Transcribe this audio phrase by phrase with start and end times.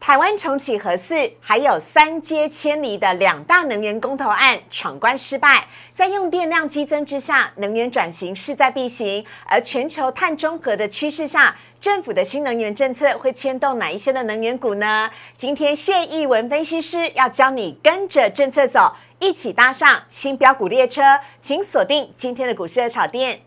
[0.00, 9.22] 台湾重启核四，还有三阶千里的两大能源公投案闯关失败，在用电量激增之下，能源转型势在必行。
[9.44, 15.10] 而全球碳中和的趋势下，政府的新能源政策会牵动哪一些的能源股呢？
[15.36, 21.02] 今天谢义文分析师要教你跟着政策走，一起搭上新标股列车，
[21.42, 23.42] 请锁定今天的股市热炒店。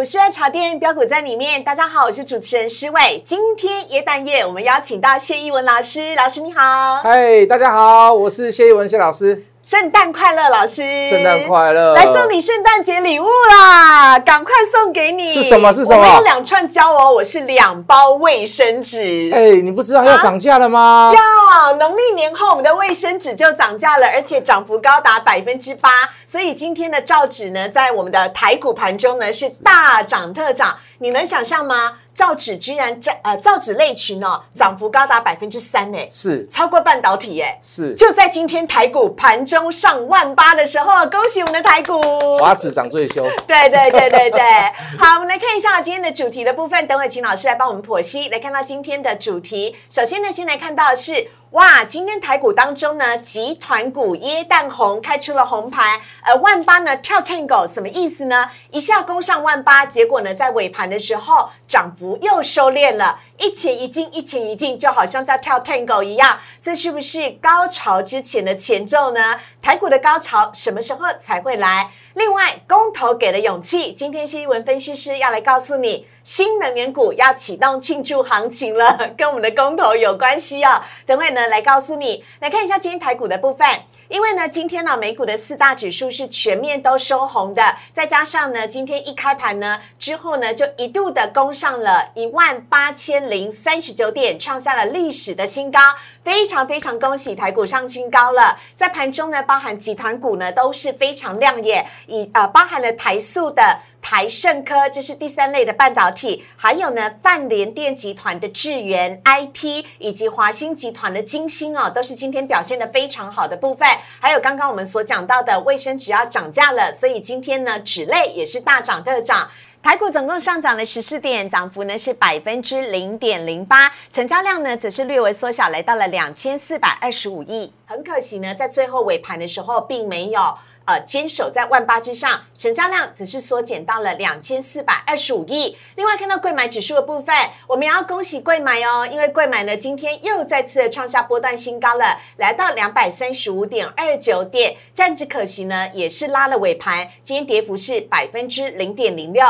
[0.00, 3.22] 股市爱茶店标股在里面，大家好，我是主持人施伟。
[3.22, 7.02] 今天耶诞夜，我们邀请到谢一文老师，老师你好。
[7.02, 9.44] 嗨，大家好，我是谢一文谢老师。
[9.70, 11.08] 圣诞快乐，老师！
[11.08, 11.94] 圣诞快乐！
[11.94, 15.30] 来送你圣诞节礼物啦，赶快送给你！
[15.30, 15.72] 是什么？
[15.72, 16.04] 是什么？
[16.04, 19.30] 我有两串胶哦，我是两包卫生纸。
[19.32, 21.12] 哎，你不知道要涨价了吗？
[21.14, 25.88] 要，农历年后我们的卫生纸就涨价了，而且涨幅高达百分之八。
[26.26, 31.92] 所以今天的造纸呢，在我们的台股盘中呢是大涨特涨，你能想象吗？
[32.14, 36.46] 造纸居然占，呃，造纸类群哦，涨幅高达百分之三，呢，是。
[36.50, 37.94] 超过半导体，诶，是。
[37.94, 42.00] 就在今天台股盘中上万八的时候，恭喜我们的台股，
[42.38, 44.40] 华子涨最凶，对对对对对，
[44.98, 51.30] 好，我们来看一下今天的主题的部分，等会请老师来帮我们剖析，来看到今天的主题，首先呢，先来看到的是。
[51.52, 58.48] 哇，今天台股当中呢，集团股椰蛋红开出了红盘，而万八呢跳天鹅什么意思呢？
[58.70, 63.18] 一下攻上万八，结果呢在尾盘的时候涨幅又收敛了。
[63.40, 69.40] 一前一进，一前一进，就好像在跳 Tango 一样，这是不是高潮之前的前奏呢？
[69.62, 71.90] 台股的高潮什么时候才会来？
[72.14, 80.82] 另外，公投给了勇气，今天新闻分析师要来告诉你，新能源股要启动庆祝行情了，跟我们的公投有关系哦。
[81.06, 83.66] 等会呢来告诉你，来看一下今天台股的部分。
[84.10, 87.62] 因为呢，今天呢，美股的四大指数是全面都收红的，
[87.94, 95.78] 再加上呢，今天一开盘呢之后呢，就一度的攻上了一万八千零三十九点，创下了历史的新高，
[96.22, 98.58] 非常非常恭喜台股上新高了。
[98.74, 103.80] 在盘中呢，包含集团股呢都是非常亮眼，以呃包含了台塑的。
[104.02, 113.86] 台盛科，这是第三类的半导体，还有呢，泛联电集团的智源 IP，以及华兴集团的金星哦，都是今天表现的非常好的部分。
[114.18, 119.50] 还有刚刚我们所讲到的卫生纸要涨价了，所以今天呢，纸类也是大涨特涨。
[119.82, 127.72] 台股总共上涨了十四点，涨幅呢是百分之零点零八，成交量呢则是略微缩小，来到了两千四百二十五亿。
[127.86, 130.40] 很可惜呢，在最后尾盘的时候，并没有。
[130.86, 135.76] 呃，坚守在万八之上，成交量只是缩减到了两千四百二十五亿。
[135.94, 137.34] 另外，看到贵买指数的部分，
[137.68, 144.76] 我们要恭喜贵买哦，因为贵买呢今天又再次的创下波段新高了，来到两百三十五点二九点。
[144.92, 149.44] 暂时可惜呢，也是拉了尾盘，今天跌幅是百分之零点零六。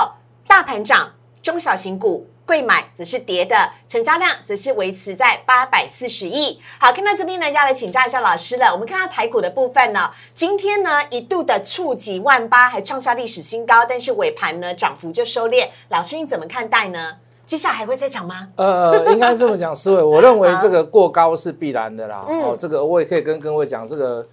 [0.50, 2.26] 大盘涨，中小型股。
[2.44, 3.54] 贵买则是跌的，
[3.86, 6.60] 成交量则是维持在八百四十亿。
[6.80, 8.72] 好，看到这边呢，要来请教一下老师了。
[8.72, 15.68] 我们看到台股的部分呢，今天呢一度的触及万八，还创下历史新高，但是尾盘呢涨幅就收敛。
[15.90, 17.18] 老师你怎么看待呢？
[17.46, 18.48] 接下来还会再涨吗？
[18.56, 22.24] 呃，应该这么讲，思维，我认为这个过高是必然的啦。
[22.28, 24.26] 哦，这个我也可以跟各位讲，这个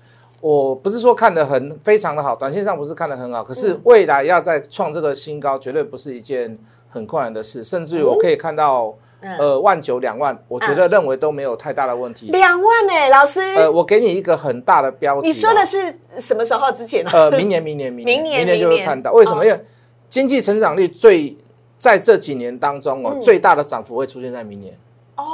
[0.48, 6.58] 我不是说看得很非常的好，短线上不是看得很好，可是未来要再创这个新高，绝对不是一件。
[6.90, 12.32] 很困难的事，甚至于我可以看到，呃，万九两万，我觉得认为都没有太大的问题。
[12.32, 15.28] 两万哎，老师，呃，我给你一个很大的标题。
[15.28, 17.06] 你说的是什么时候之前？
[17.08, 19.12] 呃，明年，明年，明年，明年就会看到。
[19.12, 19.46] 为什么？
[19.46, 19.66] 因为
[20.08, 21.38] 经济成长率最
[21.78, 24.74] 在这几年当中哦，最大的涨幅会出现在明年。
[25.18, 25.26] 哦，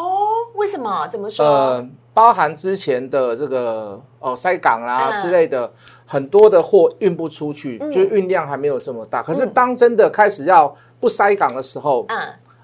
[0.56, 1.08] 为什么？
[1.08, 1.46] 怎么说？
[1.46, 5.72] 呃，包含之前的这个哦塞港啦之类的，
[6.06, 9.24] 很多的货运不出去，就运量还没有这么大。
[9.24, 12.20] 可是当真的开始要不塞港的时候，嗯，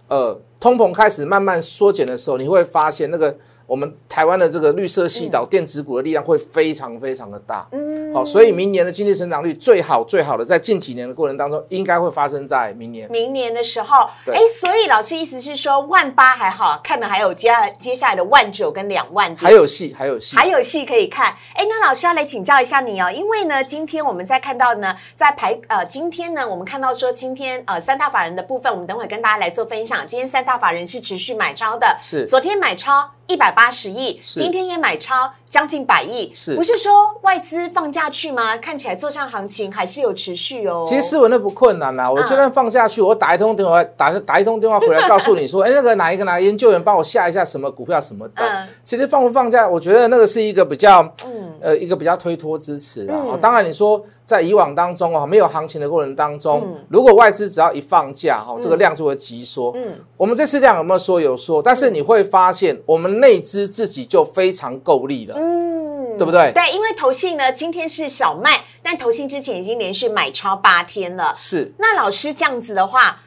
[0.08, 3.36] 呃，通膨开始慢慢缩减的时候，你会发现那个。
[3.70, 13.08] 我们台湾的这个绿色系岛电子股的力量会非常非常的大，嗯，好，所以明年的经济成长率最好最好的在近几年的过程当中，应该会发生在明年。
[13.12, 21.28] 明年的时候，哎，所以老师意思是说，万八还好看的，还有接接下来的万九跟两万，还有戏，还有戏，还有戏可以看。
[21.54, 30.08] 哎，那老师要来请教一下你哦，因为呢，今天我们在看到呢，在排呃，今天呢，我们看到说今天呃三大法人的部分，我们等会跟大家来做分享。
[30.08, 32.26] 今天三大法人是持续买超的，是。
[32.26, 33.70] 昨天买超一百八。
[33.72, 35.32] 十亿，今天也买超。
[35.50, 36.92] 将近百亿，是不是说
[37.24, 38.56] 外资放假去吗？
[38.58, 40.82] 看起来做上行情还是有持续哦。
[40.84, 48.68] 其实斯文那不困难呐，我就算放假去，我打一通电话， 打打一通电话回来告诉你说， 哎，那个哪一个哪研究员帮我下一下什么股票什么的。
[48.84, 51.14] 其实放不放假，我觉得那个是一个比较，
[51.60, 53.36] 呃，一个比较推脱支持啊。
[53.42, 59.72] 当然你说在以往当中哦，没有行情的过程当中，如果外资只要一放假哈，这个量就会急缩。
[59.76, 61.60] 嗯，我们这次量有没有说有说？
[61.60, 65.39] 但是你会发现，我们内资自己就非常够力了。
[65.40, 66.52] 嗯，对不对？
[66.54, 71.34] 对，因为投信呢，今天是小卖，但投信之前已经连续买超八天了。
[71.38, 73.22] 是，那老师这样子的话，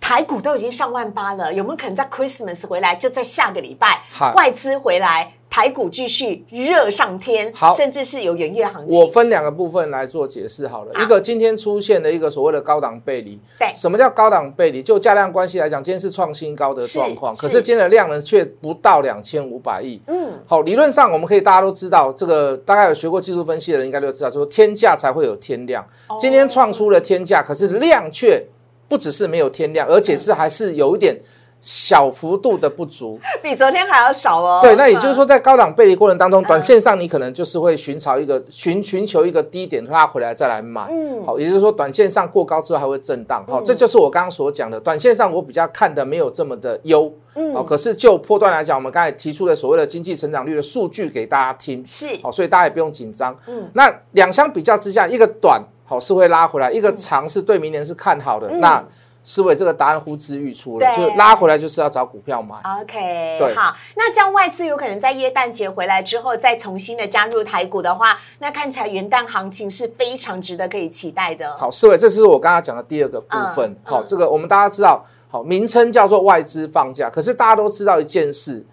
[0.00, 4.02] 台股都已经上万八了，有没有可能在 Christmas 回来，就在下个礼拜，
[4.34, 5.34] 外资回来？
[5.50, 8.96] 台股继续热上天，好，甚至是有圆月行情。
[8.96, 10.92] 我分两个部分来做解释好了。
[11.02, 14.80] 一个今天出现的一个所谓的高档背离，对，什么叫高档背离？
[14.80, 20.00] 就价量关系来讲，今天是创新高的状况，可是今天的量呢却不到两千五百亿。
[20.06, 25.84] 嗯，好，理论上我们可以大家都知道，这个大概有学过技术分析的人应该都知道，说天价才会有天量。
[26.16, 28.40] 今天创出了天价，可是量却
[28.86, 31.18] 不只是没有天量，而且是还是有一点。
[31.60, 34.60] 小幅度的不足， 比昨天还要少哦。
[34.62, 40.86] 对，那也就是说，在高档背离过程当中，短线上你可能就是会寻找一个寻寻求一个低点拉回来再来买。
[40.90, 43.44] 嗯，好，也就是说，短线上过高之后还会震荡。
[43.46, 47.12] 好，这就是我刚刚所讲的，短线上我比较看的没有这么的优。
[47.34, 53.36] 嗯，好，可是就波段来讲，我们刚才提出的所谓的经济成长率的数据给大家听，是好，所以大家也不用紧张。
[53.46, 58.48] 嗯，那两相比较之下，一个短好是会拉回来，一个长是对明年是看好的。
[58.58, 58.82] 那
[59.22, 62.56] 思维这个答案呼之欲出了，就拉回来就是要找股票买。
[62.80, 71.56] OK，对，好，那这样外资有可能在耶诞节回来之后再重新的加入台股的话，那看起来元旦行情是非常值得可以期待的。
[71.56, 73.76] 好，四位，这是我刚刚讲的第二个部分。
[73.84, 78.64] 好，这个我们大家知道，好，名称叫做外资放假，可是大家都知道一件事，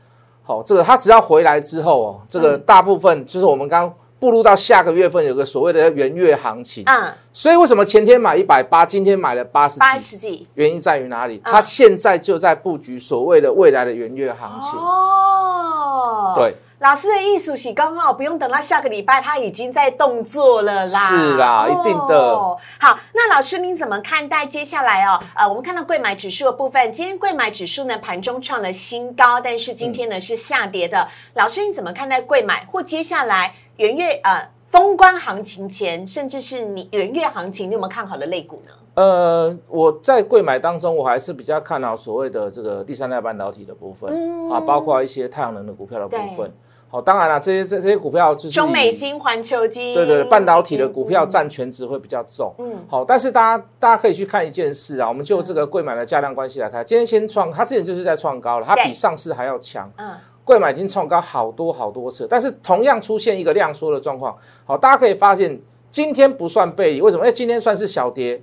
[0.44, 3.94] 好，这个他只要回来之后哦，这个大部分就是我们刚。
[4.20, 10.48] 步入到下个月份，有个所谓的元月行情，嗯，所以为什么前天买一百八，今天买了八十八十几？
[10.56, 11.42] 原因在于哪里？
[11.44, 14.80] 它现在就在布局所谓的未来的元月行情。
[14.80, 16.56] 哦，对。
[16.80, 20.86] 老师的艺术是刚好不用等到下个礼拜，他已经在动作了啦。
[20.86, 22.36] 是啦，一定的。
[22.80, 25.20] 好，那老师您怎么看待接下来哦？
[25.34, 31.08] 呃，我们看到贵买指数的部分，今天贵买指数呢盘中创了新高，但是今天呢是下跌的。
[31.34, 38.72] 老师你怎么看待贵买或接下来元月呃封关行情前，甚至是你元月行情，你有没有看好的类股呢？
[38.96, 46.52] 呃，我在贵买当中，我还是比较看好所谓的这个第三代半导体的部分啊，包括一些太阳能的股票的部分。
[46.90, 52.54] 好，当然了，这些这这些股票就是中美金、环球金，对对，半导体的股票占全值会比较重。
[52.60, 59.92] 嗯，好，但是大家大家可以去看一件事啊，我们就这个贵买的价量关系来看，今天先创，它之前就是在创高了，它比上市还要强。
[59.98, 60.12] 嗯，
[60.48, 64.34] 贵买已经创高好多好多次，但是同样出现一个量缩的状况。
[64.66, 65.60] 好，大家可以发现
[65.92, 67.24] 今天不算背离，为什么？
[67.24, 68.42] 因为今天算是小跌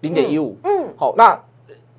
[0.00, 0.56] 零点一五。
[0.64, 1.38] 嗯，好，那。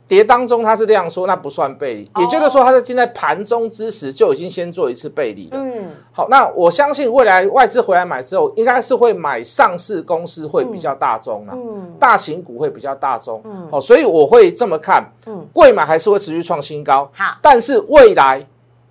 [0.08, 5.58] 跌当中，它是这样说，那不算背离，也就是说，它在今在盘中之时就已经先做一次背离了。
[5.58, 13.42] 嗯，好，那我相信未来外资回来买之后，应该是会买上市公司会比较大宗了，嗯，大型股会比较大宗。
[13.46, 17.10] 嗯，好，所以我会这么看，嗯，贵买还是会持续创新高。
[17.12, 18.46] 好，但是未来。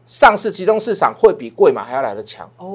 [0.06, 2.68] 上市集中市场会比贵买还要来的强哦。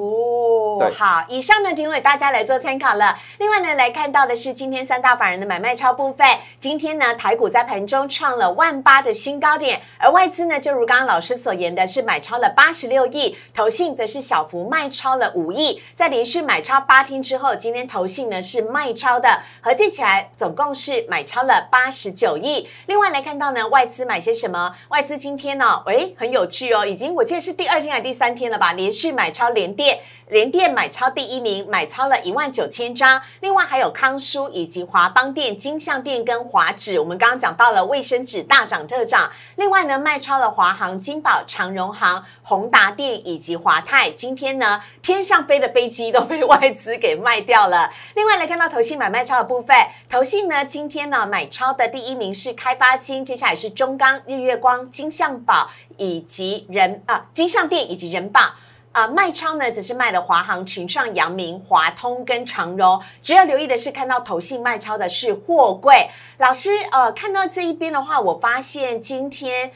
[0.94, 3.18] 好，以上呢，评委大家来做参考了。
[3.38, 6.26] 另外呢，来看到的是今天三大法人的买卖超部分。
[6.58, 15.80] 今天呢，台股在盘中创了万八的新高点，而外资呢，就如刚刚老师所言的，是买超了八十六亿，投信则是小幅卖超了五亿。
[15.94, 22.68] 在连续买超八天之后，今天投信呢是卖超的，合计起来总共是买超了八十九亿。
[22.86, 24.74] 另外来看到呢，外资买些什么？
[24.88, 27.14] 外资今天呢，哎，很有趣哦，已经。
[27.14, 28.72] 我记得是第二天还是第三天了吧？
[28.72, 33.22] 连续买超连电，连跌店买超第一名，买超了一万九千张。
[33.40, 37.00] 另外还有康舒以及华邦电、金相电跟华指。
[37.00, 39.30] 我们刚刚讲到了卫生纸大涨特涨。
[39.56, 44.10] 另外呢，卖超了华航、金宝、长荣航、宏达电以及华泰。
[44.10, 47.90] 今天呢，天上飞的飞机都被外资给卖掉了。
[48.14, 49.74] 另外来看到投信买卖超的部分，
[50.10, 55.70] 投信呢今天呢买超的第一名是开发金，接下来是中钢、日月光、金象宝。
[55.96, 58.40] 以及人啊，金象店以及人保
[58.92, 63.00] 啊，卖超呢只是卖了华航、群创、阳明、华通跟长荣。
[63.22, 66.10] 只要留意的是，看到投信卖超的是货柜。
[66.38, 69.70] 老师，呃，看到这一边的话，我发现今天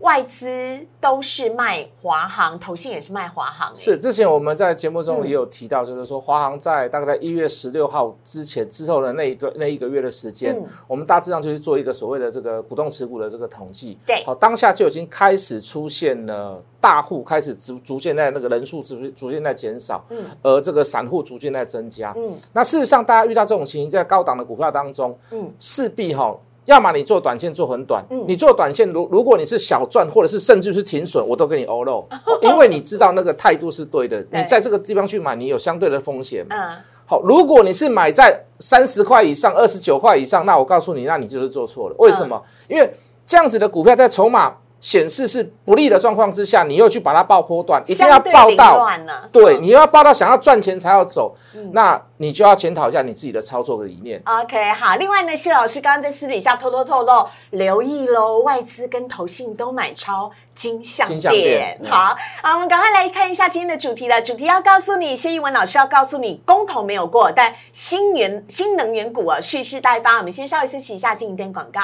[0.00, 3.74] 外资都是卖华航，投信也是卖华航。
[3.74, 10.54] 是，之前我们在节目中也有提到，就是说华航在大概在一月十六号之前之后的那一个那一个月的时间，
[10.86, 13.96] 我们大致上就是做一个所谓的这个股东持股的这个统计。
[14.06, 26.36] 对，好，当下就已经开始出现了大户开始逐逐渐在那个人数逐逐渐在减少，嗯，而这个散户逐渐在增加，嗯，那事实上大家遇到这种情形，在高档的股票当中，嗯，势必哈。
[26.66, 32.06] 要么你做短线做很短，你做短线如如果你是小赚或者是甚至是停损，我都给你欧漏，
[32.42, 34.24] 因为你知道那个态度是对的。
[34.30, 36.44] 你在这个地方去买，你有相对的风险。
[36.48, 41.94] 嗯，好，如果你是买在三十块以上、二十九块以上，那我告诉你，那你就是做错了。
[41.98, 42.42] 为什么？
[42.68, 42.90] 因为
[43.26, 44.54] 这样子的股票在筹码。
[44.84, 48.86] 显示是不利的状况之下，你又去把它爆破段，一定要爆到，
[49.32, 51.34] 对，你要爆到想要赚钱才要走，
[51.72, 54.22] 那你就要检讨一下你自己的操作的理念。
[54.26, 54.96] OK，好。
[54.96, 61.80] 另外呢，谢老师刚刚在私底下偷偷透露，留意喽，外资跟投信都买超金项链。
[61.88, 64.20] 好，好，我们赶快来看一下今天的主题了。
[64.20, 70.18] 主题要告诉你，谢一文老师要告诉你，公投没有过，但新源新能源股啊蓄势待发。
[70.18, 71.80] 我们先稍微休息一下，进一段广告。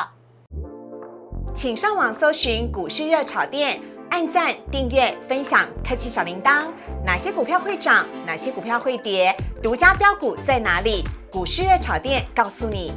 [1.54, 6.66] 请上网搜寻股市热炒店，按赞、订阅、分享，开启小铃铛。
[7.04, 8.06] 哪些股票会涨？
[8.24, 9.36] 哪些股票会跌？
[9.62, 11.04] 独家标股在哪里？
[11.30, 12.92] 股市热炒店告诉你。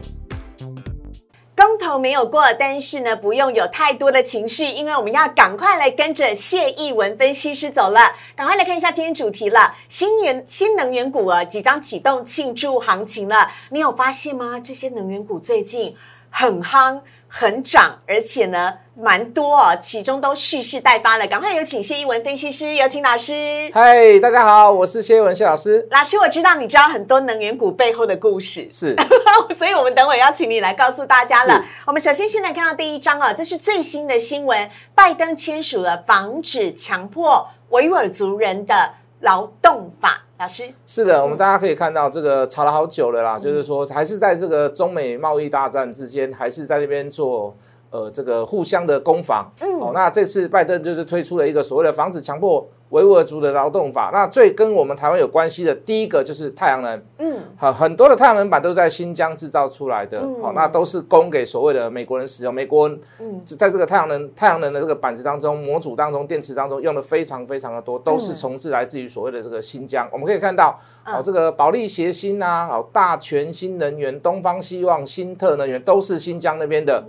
[1.55, 7.99] 公投没有过，但是呢，不用有太多的情绪，因为我们要赶快来跟着谢义文分析师走了。
[8.35, 13.51] 赶快来看一下今天主题了，新源新能源股啊，即将启动庆祝行情了。
[13.71, 14.59] 你有发现吗？
[14.63, 15.95] 这些能源股最近
[16.29, 17.01] 很夯。
[17.35, 21.25] 很涨，而且呢，蛮多哦，其中都蓄势待发了。
[21.25, 23.71] 赶快有请谢一文分析师，有请老师。
[23.73, 25.87] 嗨，大家好，我是谢一文谢老师。
[25.89, 28.95] 老师，我知道你知道很多能源股背后的故事，是，
[29.57, 31.65] 所以我们等会要请你来告诉大家了。
[31.87, 40.21] 我们首先现在看到第一章啊，这是最新的新闻，拜登签署了防止强迫维吾尔族人的劳动法。
[40.43, 47.55] 老师是的，我们大家可以看到这个吵了好久了啦，就是说还是在这个中美贸易大战之间，还是在那边做
[47.91, 49.49] 呃这个互相的攻防。
[49.61, 52.67] 嗯，哦，那这次拜登就是推出了一个所谓的防止强迫。
[52.93, 62.53] 维吾尔族的劳动法，那最跟我们台湾有关系的第一个就是太阳能，嗯，好，很多的太阳能板都是在新疆制造出来的，好，那都是供给所谓的美国人使用。
[62.53, 62.99] 美国人
[63.43, 70.07] 在这个太阳能太阳能的这个板子当中、模组当中、电池当中用的非常非常的多，都是从自来自于所谓的这个新疆。
[70.11, 77.03] 我们可以看到，哦，这个保利协鑫啊，好，大全新能源、东方希望、新特能源都是新疆那边的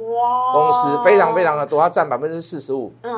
[0.54, 2.90] 公司，非常非常的多，它占百分之四十五。
[3.02, 3.12] 嗯，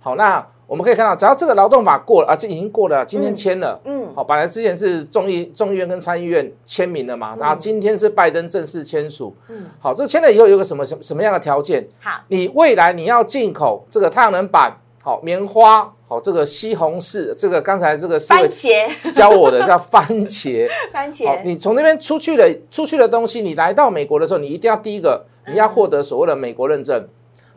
[0.00, 0.46] 好，那。
[0.66, 3.78] 我们可以看到，只要这个劳动法过了啊，这已经过了，今天签了。
[3.84, 9.34] 嗯，好，本来之前是众议众议院跟参议院签名的嘛，然后今天是拜登正式签署。
[9.48, 11.86] 嗯，好，这签了以后有个什么什什么样的条件？
[12.00, 21.42] 好，你未来你要进口这个太阳能板，好，棉花，好，这个西红柿，这个刚才这个番茄教我的叫 番茄，番茄。
[21.44, 27.06] 你从那边出去的出去的东西，你来到美国的时候，你一定要第一个你要获得所谓的美国认证。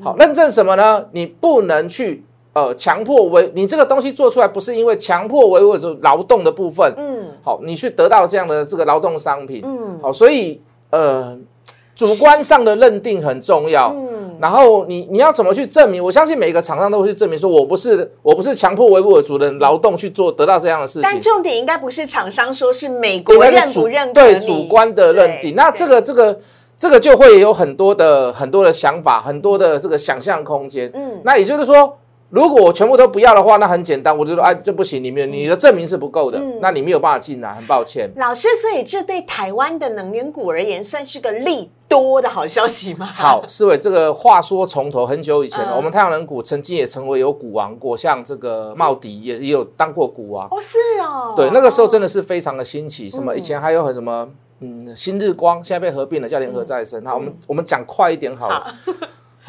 [0.04, 1.06] 好，认证什么呢？
[1.14, 2.26] 你不能去。
[2.58, 10.60] 呃，强迫维你这个东西做出来，不是因为强迫维吾尔族劳动的部分，嗯，好，你去得到这样的这个劳动商品，嗯，好，所以
[10.90, 11.38] 呃，
[11.94, 16.04] 主观上的认定很重要，嗯，然后你你要怎么去证明？
[16.04, 21.04] 我相信每个厂商都会去证明，说我不是我不是强迫维吾尔族人劳动去做得到这样的事情。
[21.04, 25.54] 但重点应该不是厂商说，是美国认不认对主观的认定。
[25.54, 26.36] 那这个这个
[26.76, 30.90] 这个就会有很多的很多的想法，很多的这个想象空间。
[30.96, 31.96] 嗯，那也就是说。
[32.29, 38.10] 如果我全部都不要的话，那很简单，我就说，哎，这不行，你没有你的证明是不够的，那你没有办法进来，很抱歉。
[38.17, 43.05] 老师，所以这对台湾的能源股而言，算是个利多的好消息吗？
[43.05, 50.46] 好，四伟，这个话说从头，很久以前了，我们太阳能股曾经也成为有股王过，像这个茂迪也是有当过股王。
[50.51, 51.34] 哦，是哦。
[51.34, 54.27] 对，那个时候真的是非常的新奇，什么以前还有很什么，
[54.60, 57.05] 嗯，新日光现在被合并了，叫联合再生。
[57.05, 58.60] 好，我们我们讲快一点好了。
[58.60, 58.93] 好，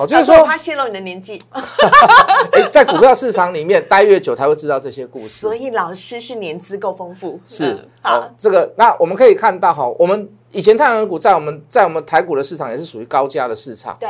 [0.07, 1.41] 就是说他泄露你的年纪。
[2.53, 5.29] 哎，在股票市场里面待越久，才会知道这些故事。
[5.29, 7.41] 所以老师是年资够丰富。
[7.45, 13.97] 是，好，这个那我们可以看到，哈，我们以前太阳能股在我们在我们台股的市场也是属于高价的市场。
[13.99, 14.09] 对。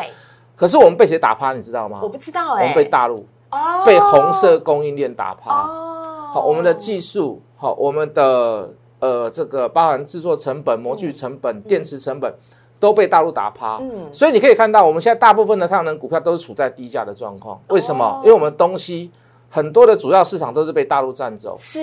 [0.54, 1.52] 可是我们被谁打趴？
[1.52, 2.00] 你知道吗？
[2.02, 2.62] 我不知道哎。
[2.62, 5.62] 我们被大陆哦，被红色供应链打趴。
[5.62, 6.30] 哦。
[6.32, 12.34] 好，我们的技术，好，我们的呃这个包含制作成本、模具成本、电池成本。
[12.80, 17.60] 都被大陆打趴，嗯，所以你可以看到，我们现在大部分的太阳能股票都是处在低价的状况。
[17.68, 18.20] 为什么？
[18.22, 19.10] 因为我们东西
[19.48, 21.54] 很多的主要市场都是被大陆占走。
[21.56, 21.80] 是，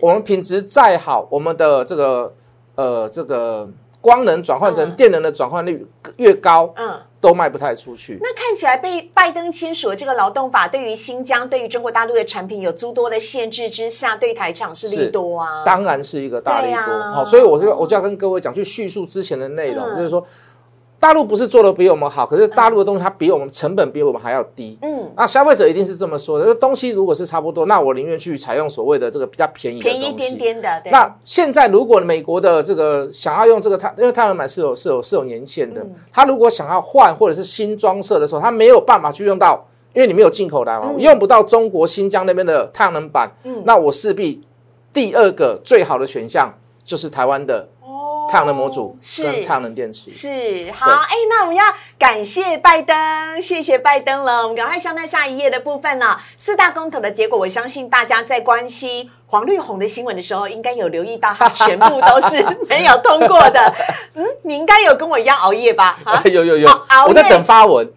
[0.00, 2.34] 我们品质再好，我们的这个
[2.74, 3.68] 呃这个
[4.00, 8.18] 光能转换成电能的转换率越高，嗯，都卖不太出去。
[8.20, 17.12] 那看起来被拜登签署的这个劳动法，对于新疆、对于中国大陆的产品有诸多的限制之下，对台厂是利多啊，当然是一个大利多。
[17.12, 20.26] 好，所以我就我就要跟各位讲，去叙述之前的内容，就是说。
[21.00, 24.78] 大陆不是做的比我们好，可是大陆的东西它比我们成本比我们还要低。
[24.82, 29.98] 嗯，那消费者一定是这么说的，说东西如果是差不多，那我宁愿去采用所谓的这个比较便宜的东西。
[29.98, 30.82] 便宜一点点的。
[30.92, 43.32] 那现在如果美国的这个想要用这个太，因为太阳能板是有是有是有年限的，他如果想要换或者是新装设的时候，他没有办法去用到，因为你没有进口来嘛，用不到中国新疆那边的太阳能板。
[43.44, 44.38] 嗯，那我势必
[44.92, 46.54] 第二个最好的选项
[46.84, 47.66] 就是台湾的。
[48.30, 51.64] 太阳能模组是太阳能电池是好哎，那我们要
[51.98, 54.42] 感谢拜登，谢谢拜登了。
[54.42, 56.20] 我们赶快上到下一页的部分了。
[56.36, 63.74] 四大公投的结果，我相信大家在关心黄绿红的新闻的时候，应该有留意到它全部都是没有通过的。
[64.14, 65.98] 嗯，你应该有跟我一样熬夜吧？
[66.04, 66.68] 啊， 有有有，
[67.08, 67.90] 我在等发文。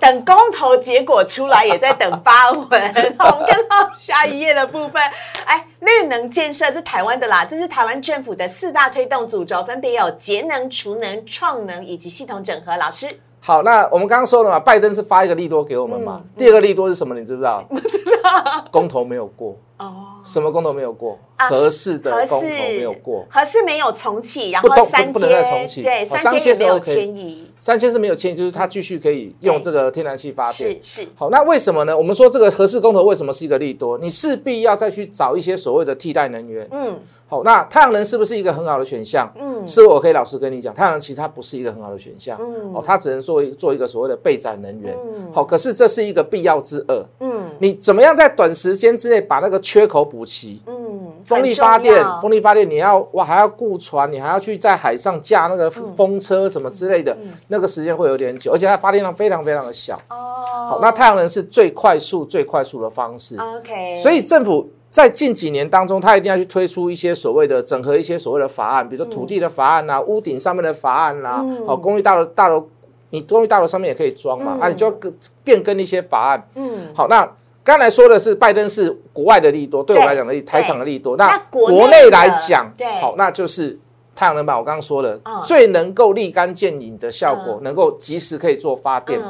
[0.00, 2.94] 等公投结果出来，也在等发文。
[3.18, 5.00] 好，我们看到下一页的部分。
[5.44, 12.76] 哎，绿能建设是台湾的啦，这是台湾政府的四大推动主轴，分别有节能、储能、创能以及系统整合。
[12.76, 13.08] 老师，
[13.40, 16.22] 好，那我们刚刚说了嘛，拜登是发一个利多给我们嘛？
[16.36, 17.14] 第二个利多是什么？
[17.14, 17.64] 你知不知道？
[17.68, 18.64] 不知道。
[18.70, 19.56] 公投没有过。
[19.78, 20.16] 哦。
[20.24, 21.18] 什么公投没有过？
[21.38, 23.26] 合适的公投没有过。
[23.30, 25.82] 合适没有重启，然后三不能再重启。
[25.82, 27.50] 对，三阶没有迁移。
[27.58, 30.78] 三阶是没有迁移，就是它继续可以用这个天然气发电。
[30.82, 31.08] 是是。
[31.14, 31.96] 好，那为什么呢？
[31.96, 33.98] 我们说这个合适公投为什么是一个利多？
[33.98, 36.66] 你势必要再去找一些所谓的替代能源。
[36.70, 36.98] 嗯。
[37.28, 39.30] 好，那太阳能是不是一个很好的选项？
[39.38, 39.66] 嗯。
[39.66, 42.38] 是我可以老实跟你讲，太阳能其实它不是一个很好的选项。
[42.40, 42.72] 嗯。
[42.72, 44.96] 哦，它只能做做一个所谓的备载能源。
[44.96, 45.30] 嗯。
[45.34, 47.06] 好，可是这是一个必要之二。
[47.20, 47.35] 嗯。
[47.58, 50.60] 你怎么样在短时间之内把那个缺口补齐？
[50.66, 57.16] 嗯，风力发电，风力发电，你要哇还要雇船，你还要去在海上架那个风车什么之类的，
[57.48, 59.96] 那个时间会有点久，而且它发电量非常非常的小。
[60.08, 60.14] 哦，
[60.70, 63.36] 好，那太阳能是最快速、最快速的方式。
[63.36, 72.66] OK，所以政府在近几年当中，它一定要去推出一些所谓的整合一些所谓的法案，比如说土地的法案呐，屋顶上面的法案呐，好，公寓大楼大楼，
[73.10, 76.48] 你公寓大楼上面也可以装嘛，啊，你就要更变更一些法案。
[76.54, 77.28] 嗯，好，那。
[77.66, 81.16] 刚才说的是拜登是国外的利多，对我来讲的台场的利多。
[81.16, 83.76] 那国内来讲，好，那就是
[84.14, 84.56] 太阳能板。
[84.56, 89.20] 我刚刚说的，最能够立竿见影的效果，能够及时可以做发电。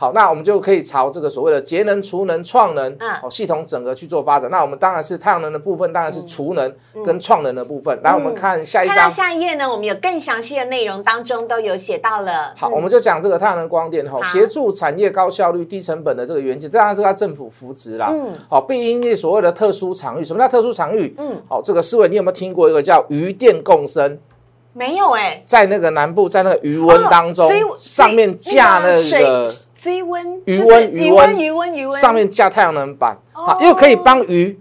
[0.00, 2.90] 好，那我们就可以朝这个所谓的节能、储能、创能，
[3.22, 4.50] 哦，系统整个去做发展。
[4.50, 6.72] 那我们当然是太阳能的部分，当然是储能
[7.04, 8.00] 跟创能的部分。
[8.02, 9.10] 来，我们看下一张。
[9.10, 12.54] 下一页呢，我们有更详细的内容，当中都有写到了。
[12.56, 18.08] 好，我们就讲这个太阳能光电，哈，协助产业高效率、低成本的这个元件，这样是它政府扶植啦。
[18.10, 18.32] 嗯。
[18.48, 21.14] 好，并因为所谓的特殊场域，什么叫特殊场域？
[21.18, 21.42] 嗯。
[21.46, 24.18] 好，这个思维你有没有听过一个叫余电共生？
[24.72, 29.52] 没有哎，在那个南部，在那个余温当中，上面架那个。
[29.80, 34.60] 追温，余温，余温，余温，余温，上面架太阳能板，好，又可以帮鱼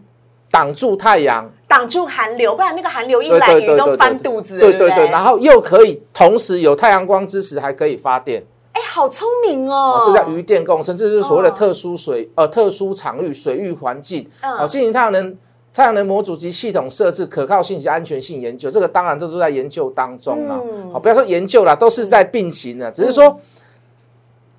[0.50, 15.38] 挡住太阳，挡住寒流，不然那个寒流一来，鱼都翻肚子，对对对，然后又可以同时有太阳光之时，还可以发电，哎，好聪明哦，这叫鱼电共生，这是所谓的特殊水呃特殊场域水域环境，好，进行太阳能
[15.74, 23.38] 太阳能模组及系统设置可靠性及安全性研究，这个当然都都在研究当中了，好，不要说研究了，都是在并行的，只是说。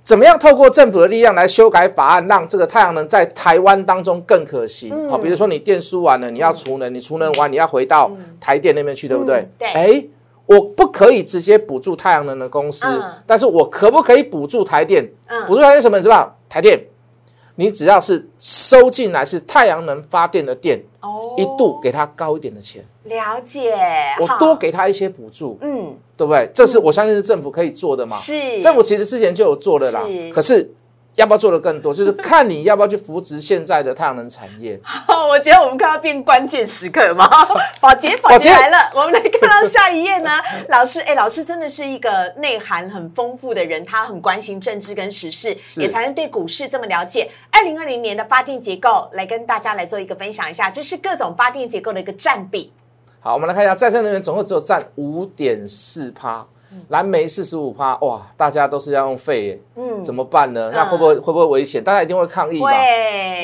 [0.02, 5.08] 怎么样透过政府的力量来修改法案，让这个太阳能在台湾当中更可行？
[5.08, 8.10] 好，比如说你电输完了，你要储能，你储能完你要回到
[8.40, 9.48] 台电那边去，对不对？
[9.58, 9.68] 对。
[9.68, 10.04] 哎，
[10.46, 12.86] 我不可以直接补助太阳能的公司，
[13.26, 15.08] 但是我可不可以补助台电？
[15.46, 15.96] 补助台电什么？
[15.98, 16.36] 你知道？
[16.48, 16.82] 台电，
[17.54, 22.84] 你只要是收进来是太阳能发电的电，哦，一度给他高一点的钱。
[23.04, 23.72] 了解。
[24.20, 25.56] 我多给他一些补助。
[25.60, 25.96] 嗯。
[26.20, 26.50] 对不对？
[26.54, 28.14] 这是我相信是政府可以做的嘛？
[28.14, 30.02] 是政府其实之前就有做的啦。
[30.30, 30.70] 可是
[31.14, 31.94] 要不要做的更多？
[31.94, 34.78] 就是 看你要不要去扶植现在的太阳能产业。
[35.30, 37.26] 我觉得我们快要变关键时刻吗？
[37.80, 38.76] 宝洁，宝洁来了。
[38.94, 40.30] 我们来看到下一页呢。
[40.68, 47.30] 老师，哎，老师真的是一个内涵很丰富的人，他很关心政治跟时事，也才能对股市这么了解。
[47.50, 52.72] 二零二零年的发电结构，来跟大家来做一个分享一下，这是各种发电结构的一个占比。
[53.22, 56.46] 好，我们来看一下再生能源总共只有占五点四趴，
[56.88, 60.70] 蓝煤四十五趴，哇，大家都是要用肺耶，嗯，怎么办呢？
[60.72, 61.84] 那会不会会不会危险？
[61.84, 62.70] 大家一定会抗议吧？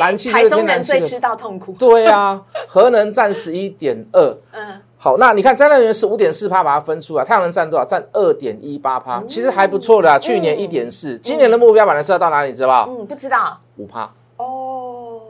[0.01, 1.73] 燃气台中人最知道痛苦。
[1.79, 7.85] 对啊，核能占十一点二，嗯，好，那你看再生能源是五点四趴，把它分出来，太阳能占多少？
[7.85, 10.19] 占二点一八趴，其实还不错的。
[10.19, 12.53] 去年一点四，今年的目标本来是要到哪里？
[12.55, 13.59] 知道嗯，不知道。
[13.77, 14.11] 五趴。
[14.39, 14.76] 哦。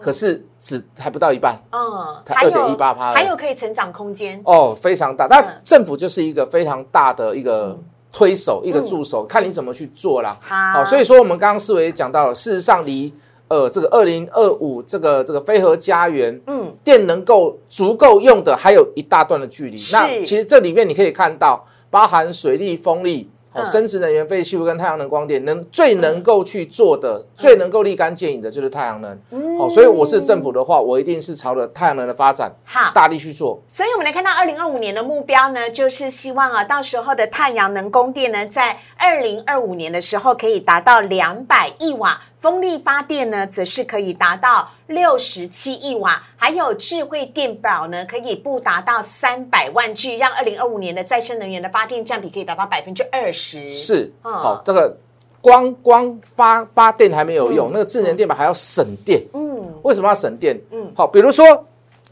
[0.07, 1.81] 可是只还不到一半，嗯，
[2.25, 5.27] 才二点一八趴，还有可以成长空间哦，非常大。
[5.27, 7.77] 那政府就是一个非常大的一个
[8.13, 10.37] 推手，一个助手，看你怎么去做啦。
[10.41, 13.13] 好，所以说我们刚刚思维讲到了，事实上离
[13.49, 19.77] 呃这个二零二五这个这个飞核家园，嗯，电能够足够用的还有一大段的距离。
[19.93, 23.29] 那其实这里面你可以看到，包含水利、风力。
[23.65, 29.19] 生殖能源、废弃物跟太阳能光电，能最能够去做的、最能够立竿见影的，就是太阳能。
[29.59, 33.63] 好，所以我是政府的话，我一定是朝着太阳能的发展，好，大力去做。
[33.67, 42.21] 所以我们来看到二零二五年的目标呢，就是希望啊，到时候的太阳能供电呢，在二零二五年的时候可以达到两百亿瓦。
[42.47, 53.69] 风力发电呢，则是可以达到六十七亿瓦，还有智慧电表呢，可以不达到三百万具，让二零二五年的再生能源的发电占比可以达到百分之二十。
[53.69, 54.97] 是，好，这个
[55.41, 59.21] 光光发发电还没有用，那个智能电表还要省电。
[59.33, 60.57] 嗯，为什么要省电？
[60.71, 61.45] 嗯，好，比如说，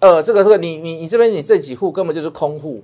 [0.01, 2.83] 呃，这个这个，你你你这边你这几户根本就是空户。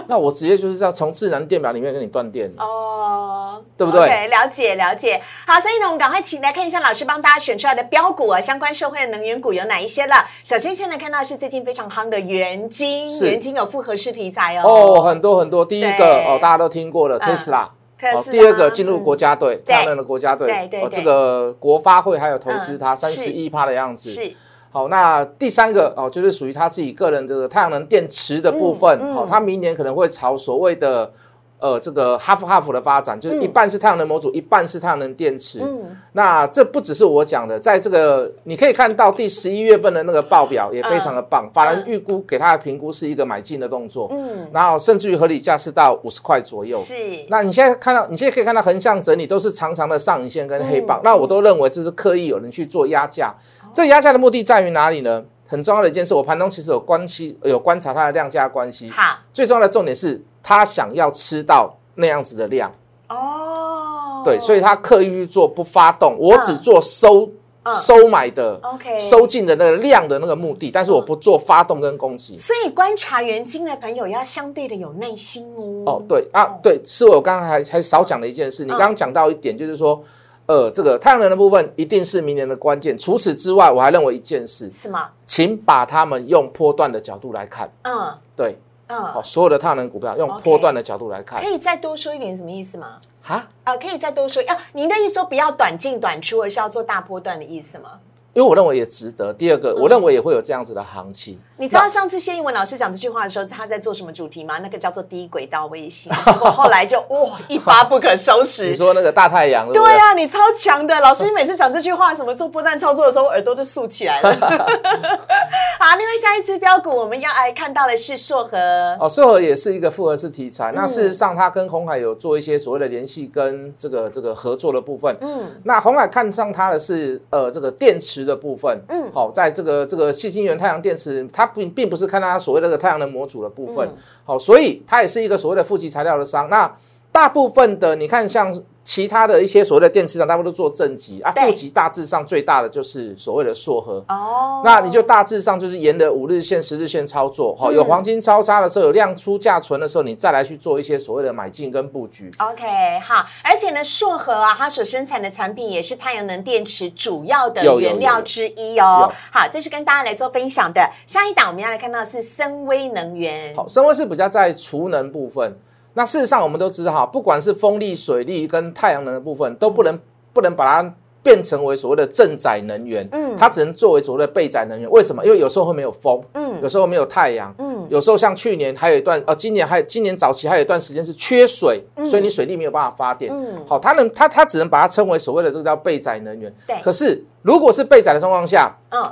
[0.08, 4.28] 那我直接就是要从智能电表里面跟你断电哦，对不对？
[4.28, 5.20] 了解了解。
[5.46, 10.14] 好，所以呢，我们赶快请来看一下老师帮大家选出来的标股啊，相关社会的能源股有哪一些了？
[10.44, 14.68] 首先，先来看到是最近非常夯的元晶，元晶有复合式题材哦。
[14.68, 15.64] 哦，很多很多。
[15.64, 17.68] 第一个哦，大家都听过了，Tesla。
[18.12, 20.46] 哦，第二个进入国家队，他们的国家队。
[20.46, 24.10] 对对哦，这个国发会还有投资它三十一趴的样子。
[24.10, 24.34] 是。
[24.74, 29.14] 好，那第三个哦，就是属于他自己个人这个太阳能电池的部分。
[29.14, 31.12] 好，他明年可能会朝所谓的
[31.60, 35.60] 呃这个 half half 的发展，就是一半是太阳能模组，一半是太阳能电池。
[35.62, 44.08] 嗯，那这不只是我讲的，在这个你可以看到第十一月份的那个报表也非常的棒，法人预估给他的评估是一个买进的动作。
[44.10, 46.80] 嗯，然后甚至于合理价是到五十块左右。
[46.80, 46.94] 是，
[47.28, 53.32] 那你现在看到，你现在可以看到横向整理都是长长的上影线跟黑棒，那我都认为这是刻意有人去做压价。
[53.74, 55.24] 这压价的目的在于哪里呢？
[55.46, 58.88] 很重要的一件事，我盘中其实有关期有观察它的量价关系。
[58.90, 62.72] 好，最重要的重点是，他想要吃到那样子的量。
[63.08, 67.30] 哦，对，所以他刻意去做不发动，我只做收
[67.76, 72.36] 收买的，OK，收进的那个量的那个目的，但是我不做发动跟攻击。
[72.36, 75.84] 所以观察原金的朋友要相对的有耐心哦。
[75.84, 78.64] 哦，对啊，对，是我刚刚还还少讲的一件事。
[78.64, 80.02] 你刚刚讲到一点，就是说。
[80.46, 82.96] 呃，这个太阳能的部分一定是明年的关键。
[82.98, 85.10] 除此之外，我还认为一件事，是吗？
[85.24, 87.70] 请把他们用波段的角度来看。
[87.82, 91.42] 嗯，对，嗯，好，所有的太阳能股票用波段的角度来看。
[91.42, 92.98] 可以再多说一点什么意思吗？
[93.22, 93.48] 哈？
[93.64, 94.42] 呃，可以再多说。
[94.42, 98.00] 要您的意思说不要短进短出，而是要做大波段的意思吗？
[98.34, 99.32] 因为我认为也值得。
[99.32, 101.38] 第二个，我认为也会有这样子的行情。
[101.56, 104.58] 你知道上次谢英文老师讲这句话的时候，他在做什么主题吗？
[104.58, 106.12] 那个叫做低轨道卫星。
[106.40, 108.66] 我后来就 哇，一发不可收拾。
[108.66, 109.72] 你说那个大太阳？
[109.72, 114.34] 对啊，你超强的老师，你每次讲这句话，什么做波段操作的时候，耳朵就竖起来了。
[115.78, 118.96] 好，另外下一支标股我们要来看到的是硕和。
[118.98, 120.72] 哦，硕和也是一个复合式题材。
[120.72, 125.16] 那事实上，它跟红海有做一些所谓的联系跟这个这个合作的部分。
[125.20, 125.44] 嗯。
[125.62, 128.80] 那红海看上它的是呃这个电池的部分。
[128.88, 129.10] 嗯。
[129.12, 133.88] 好，在这个这个细晶圆太阳电池，它并并不是看它所谓的太阳能模组的部分。
[134.24, 136.48] 好，所以它也是一个所谓的负极材料的商。
[136.48, 136.74] 那
[137.12, 138.52] 大部分的你看像。
[138.84, 144.60] 其他的一些所谓的电池厂，大部分都做正极啊，负极大致上最大的就是所谓的硕和哦。
[144.62, 152.30] 那你就大致上就是沿着五日线、十日线操作，哈，有黄金超差的时候，有量出价存的时候，你再来去做一些所谓的买进跟布局。
[152.38, 159.10] OK，好，而且呢，硕和啊，它所生产的产品也是太阳能电池主要的原料之一哦。
[159.32, 160.90] 好，这是跟大家来做分享的。
[161.06, 163.56] 下一档我们要来看到是森威能源。
[163.56, 165.56] 好，森威是比较在储能部分。
[165.94, 169.98] 那事实上，我们都知道哈，不管是风力、水力跟太阳能的部分，都不能
[170.32, 174.90] 不能把它变成为所谓的正载能源，嗯，它只能作为所谓的备载能源。
[174.90, 175.24] 为什么？
[175.24, 186.76] 因为有时候会没有风，嗯，有时候没有太阳，嗯，有时候像去年还有一段，哦，今年还今年早期还有一段时间是缺水，所以你水力没有办法发电，嗯，好，它能它它只能把它称为所谓的这个叫备载能源，对。
[186.82, 189.02] 可是如果是备载的状况下，嗯，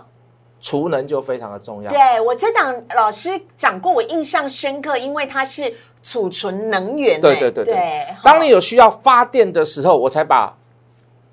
[0.62, 1.90] 储能就非常的重要。
[1.90, 5.74] 对我这档老师讲过，我印象深刻，因为它是。
[6.04, 8.04] 储存能源，对对对对。
[8.24, 10.52] 当你有需要发电的时候，我才把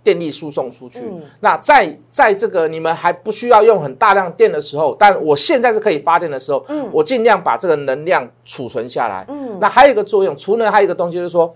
[0.04, 1.04] 电力输送出去。
[1.39, 9.26] 那在在这个你们还不需要用很大量电的时候，但我现在是可以发电的时候，嗯，我尽量把这个能量储存下来。
[9.28, 11.52] 嗯，那还有一个作用，除能还有一个东西就是说。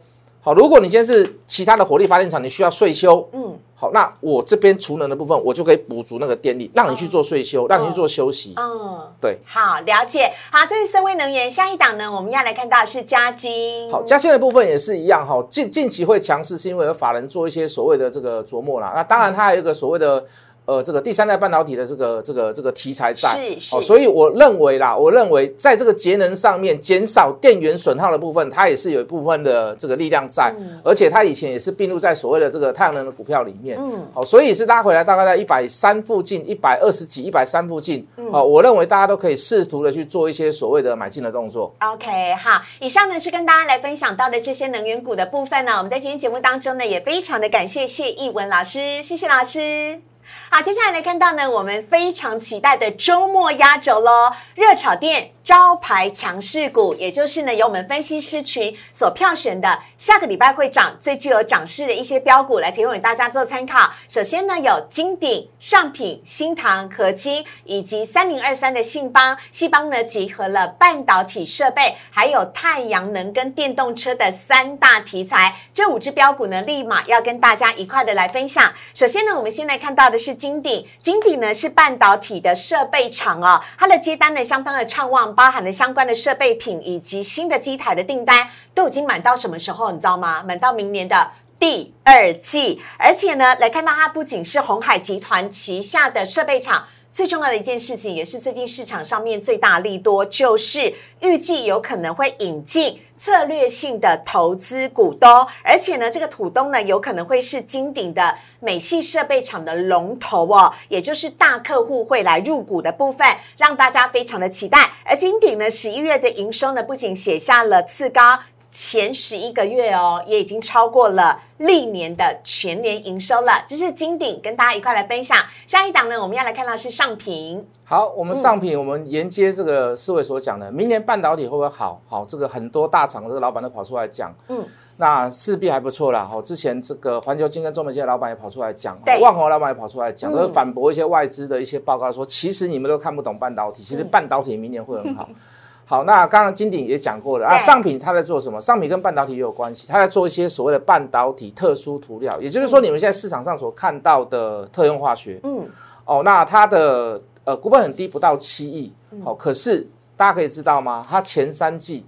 [0.45, 20.25] 好，如果你今天是其他的火力发电厂，你需要税修，嗯，好，那我这边储能的部分，我就可以补足那个电力，让你去做税修，让你去做休息，嗯，对，好，了解，好，这是深威能源，下一档呢，我们要来看到是嘉金，好，嘉金的部分也是一样，哈，近近期会强势，是因为有法人做一些所谓的这个琢磨啦，那当然它还有一个所谓的。
[20.65, 41.73] 呃，这个第三代半导体的这个这个这个题材在，是是，所以我认为啦，我认为在这个节能上面减少电源损耗的部分，它也是有一部分的这个力量在，而且它以前也是并入在所谓的这个太阳能的股票里面，嗯，好，所以是拉回来大概在一百三附近，一百二十几、一百三附近，好，我认为大家都可以试图的去做一些所谓的买进的动作。
[41.79, 50.12] OK，好，以上呢是跟大家来分享到的这些能源股的部分呢，我们在今天节目当中呢也非常的感谢谢义文老师，谢谢老师。
[50.53, 55.32] 好，接下来来看到呢，我们非常期待的周末压轴喽，热炒店。
[55.43, 63.91] 招牌强势股，也就是呢由我们分析师群所票选的下个礼拜会涨、最具有涨势的一些标股，来提供给大家做参考。
[64.07, 75.55] 首先呢有金鼎、上品、新唐、合金以及三零二三的信邦，信邦呢集合了半导体设备、还有太阳能跟电动车的三大题材。
[75.73, 78.71] 这五只标股呢，立马要跟大家一块的来分享。
[78.93, 85.32] 首先呢，我们先来看到的是金鼎，金鼎呢是半导体的设备厂哦，它的接单呢相当的畅旺。
[85.33, 89.91] 包含的相关的设备品以及新的机台的订单都已经满到什么时候？
[89.91, 90.43] 你知道吗？
[90.43, 92.81] 满到明年的第二季。
[92.97, 103.01] 而且呢，来看到它不仅是红海集团旗下的设备厂，最重要的一件事情，也是最近市场上面最大利多，就是预计有可能会引进。
[103.23, 114.89] 策略性的投资股东，而且呢，这个股东呢，有可能会是金鼎的美系设备厂的龙头哦，也就是大客户会来入股的部分，让大家非常的期待。
[115.05, 118.37] 而金鼎呢，十一月的营收呢，不仅写下了次高。
[118.73, 123.63] 前十一个月哦，也已经超过了历年的全年营收了。
[123.67, 125.37] 这是金鼎跟大家一块来分享。
[125.67, 127.65] 下一档呢，我们要来看到是上品。
[127.85, 132.01] 好，我们上品，我们沿接这个四位所讲的，明年半导体会不会好？
[132.07, 134.65] 好，这个很多大厂这个老板都跑出来讲，嗯，
[134.97, 136.25] 那势必还不错啦。
[136.25, 145.29] 好，之前这个环球金跟中美金的老板也跑出来讲，万宏老板也跑出来讲，都是反驳一些外资的一些报告，说其实你们都看不懂半导体，其实半导体明年会很好。
[145.85, 148.59] 好，那刚刚金鼎也讲过了啊，上品它在做什么？
[148.59, 155.39] 上品跟半导体也有关系，它在做一些所谓的半导体特殊涂料，也就是说你们现在市场上所看到的特用化学。
[155.43, 155.67] 嗯，
[156.05, 158.93] 哦，那它的呃股本很低，不到七亿。
[159.23, 161.05] 好，可是大家可以知道吗？
[161.07, 162.05] 它前三季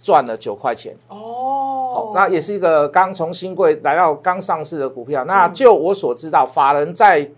[0.00, 0.96] 赚了九块钱。
[1.08, 5.24] 哦，好，那也是一个刚从新贵来到刚上市的股票。
[5.24, 7.28] 那就我所知道，法人在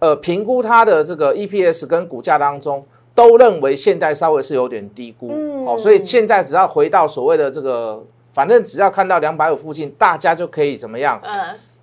[0.00, 2.84] 呃评估它的这个 EPS 跟股价当中。
[3.20, 8.02] 都认为现在稍微是有点低估，好，所以现在只要回到所谓的这个，
[8.32, 11.20] 反正只要看到两百五附近，大家就可以怎么样？
[11.22, 11.34] 嗯。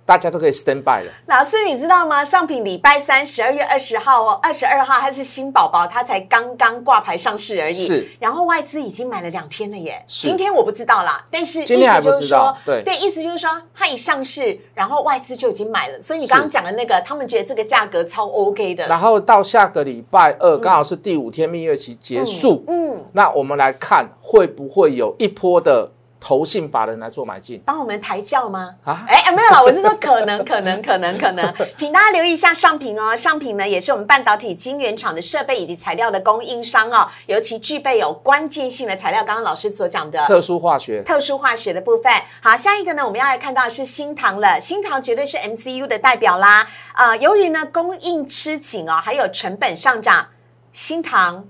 [0.08, 1.12] 大家都可以 stand by 了。
[1.26, 2.24] 老师，你知道吗？
[2.24, 7.74] 上品礼拜三十二月二十号哦，二十二号它是新宝宝，它才刚刚挂牌上市而已。
[7.74, 8.08] 是。
[8.18, 10.02] 然后外资已经买了两天了耶。
[10.06, 12.56] 今天我不知道啦，但是今天还不知道。
[12.64, 16.00] 对对，意思就是说它一上市，然后外资就已经买了。
[16.00, 18.86] 所以你刚刚讲的那个，他们觉得这个价格超 OK 的。
[18.86, 22.64] 然后到下个礼拜二刚好是第五天蜜月期结束。
[22.66, 23.04] 嗯。
[23.12, 25.90] 那我们来看会不会有一波的。
[26.20, 28.74] 投信法人来做买进，帮我们抬轿吗？
[28.84, 33.16] 啊，哎，没有啦，我是说可能， 可能，可能，可能，请大家留意一下上品哦。
[33.16, 39.22] 上品呢，也是我们半导体晶圆厂的设备以及材料的供应商哦，尤其具备有关键性的材料。
[39.22, 42.12] 刚刚老师所讲的特殊化学，特殊化学的部分。
[42.40, 44.60] 好，下一个呢，我们要来看到是新唐了。
[44.60, 46.68] 新唐绝对是 MCU 的代表啦。
[46.92, 50.28] 啊，由于呢供应吃紧哦，还有成本上涨，
[50.72, 51.44] 新唐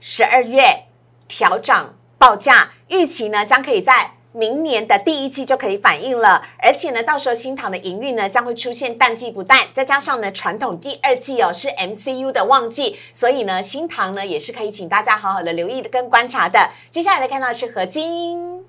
[0.00, 0.84] 十二月
[1.28, 4.12] 调涨报价，预期呢将可以在。
[4.36, 16.70] 明年的第一季就可以反映了，而且呢，到时候新塘的营运呢将会出现淡季不淡，再加上呢，传统第二季哦是 MCU 的旺季，所以呢，新塘呢也是可以请大家好好的留意跟观察的。
[16.90, 18.64] 接下来来看到是何晶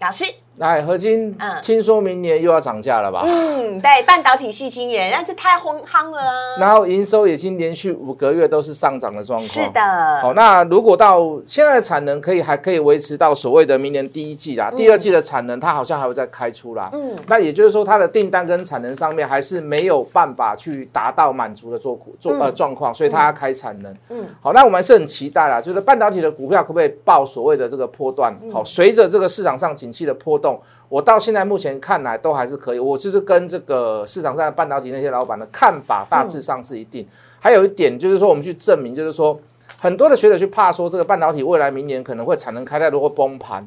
[0.00, 0.24] 老师。
[0.56, 3.22] 来，合金，嗯，听说明年又要涨价了吧？
[3.26, 6.20] 嗯，对，半导体系晶圆，那这太轰夯了。
[6.60, 9.48] 然后营收已经连续五个月都是上涨的状况。
[9.48, 10.20] 是的。
[10.22, 16.88] 好，那如果到现在的产能可以还可以维持到所谓的明年第一季啦，第二季的产能它好像还会再开出啦。
[16.92, 17.16] 嗯。
[17.26, 23.92] 那也就是说，它的订单跟产能上面还是没有办法去达到满足的做做呃状况，所以它要开产能。
[24.10, 24.24] 嗯。
[24.40, 28.32] 好，那我们还是很期待啦，就是半导体的股票可不可以报所谓的这个波段？
[28.52, 30.60] 好，随着这个市场上景气的波动。
[30.90, 37.06] 我到现在目前看来都还是可以，我就是跟这个市场上的半导体那些老板的看法大致上是一定。
[37.40, 39.40] 还有一点就是说，我们去证明，就是说。
[39.84, 43.62] 很多的学者去怕说这个半导体未来明年可能会产能开太多会崩盘。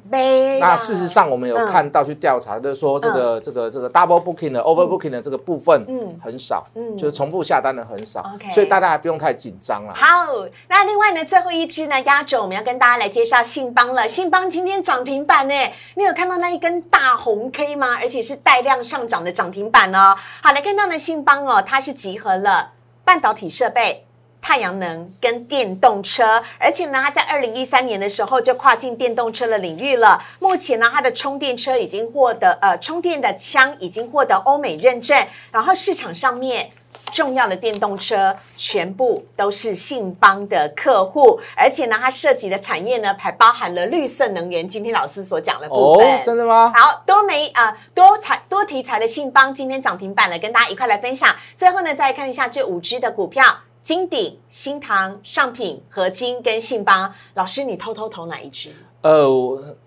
[0.60, 8.26] 那事实上我们有看到去调查，就是说这个这个这个 double booking 的 over booking 的这个部分，嗯，很少，嗯，就是重复下单的很少。
[8.50, 9.94] 所以大家还不用太紧张了。
[9.94, 10.34] 好，
[10.68, 14.08] 那另外呢，最后一支呢压轴，我们要跟大家来介绍信邦了。
[14.08, 15.54] 信邦今天涨停板呢，
[15.94, 17.96] 你有看到那一根大红 K 吗？
[18.02, 20.16] 而且是带量上涨的涨停板哦。
[20.42, 22.72] 好，来看到呢信邦哦，它是集合了。
[23.06, 24.07] 半导体设备。
[24.42, 30.24] 太阳能跟电动车，而且呢，它在二零一三年的时候就跨进电动车的领域了。
[30.40, 36.70] 目前呢，它的充电车已经获得呃充电的枪已经获得欧美认证，然后市场上面
[37.12, 44.68] 重要的电动车全部都是信邦的客户，而且呢，它涉及的产业呢还包含了绿色能源。
[44.68, 46.72] 今天老师所讲的部分，真的吗？
[46.74, 51.36] 好多媒啊多材多题材的信邦今天涨停板了，跟大家一块来分享。
[51.58, 53.44] 最后呢，再看一下这五只的股票。
[53.88, 58.70] 金鼎、新唐、上品、合金跟信邦，老师你偷偷投哪一支？
[59.00, 59.26] 呃，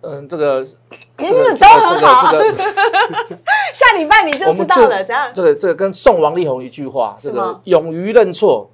[0.00, 0.64] 嗯，这个，
[1.16, 2.32] 嗯，都很好。
[3.74, 5.30] 下礼拜你就知道了，怎样？
[5.34, 8.70] 这个这个跟宋王力宏一句话，这个勇于认错，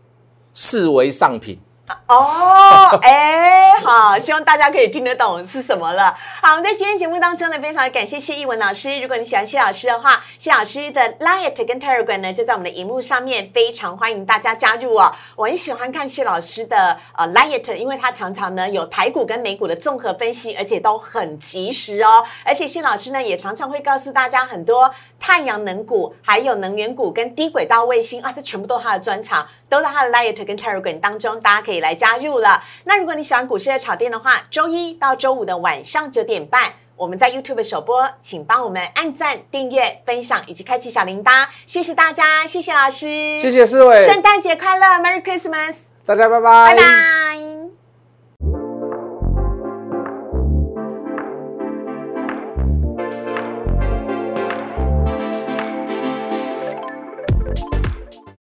[0.55, 1.59] 视为上品。
[2.07, 6.17] 哦，哎，好，希望大家可以听得懂是什么了。
[6.43, 9.01] 好，我们在今天节目当中呢，非常感谢谢艺文老师。
[9.01, 15.13] 如果你喜欢谢老师的话，谢老师的 Light 跟 Telegram 呢，就在我们的荧幕上面，非常欢迎大家加入哦。
[15.37, 22.25] 我很喜欢看谢老师的呃 Light，因为他常常呢有台股跟美股的综合分析，而且都很及时哦。
[22.45, 29.47] 而且谢老师呢也常常会告诉大家很多太阳能股、还有能源股跟低轨道卫星啊，这全部都是他的专长。
[29.69, 32.63] 都在他的 Light 跟 Telegram 当中，大家可以来加入了。
[32.85, 41.47] 那如果你喜欢股市的炒店的话，周一到周五的晚上九点半，我们在 YouTube 首播，请帮我们按赞、订阅、分享以及开启小铃铛。
[41.67, 45.75] 谢谢大家，谢谢老师，谢谢四位，圣诞节快乐，Merry Christmas，
[46.05, 47.86] 大家拜拜，拜拜。